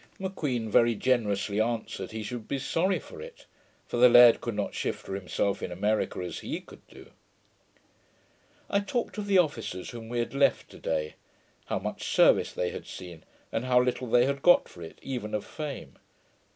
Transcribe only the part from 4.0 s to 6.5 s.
laird could not shift for himself in America as